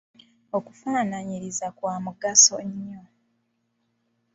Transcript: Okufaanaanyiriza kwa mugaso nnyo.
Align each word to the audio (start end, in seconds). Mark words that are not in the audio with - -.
Okufaanaanyiriza 0.57 1.67
kwa 1.77 1.93
mugaso 2.05 2.55
nnyo. 2.67 3.01